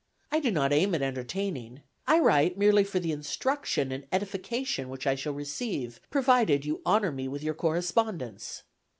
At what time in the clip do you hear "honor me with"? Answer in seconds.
6.87-7.43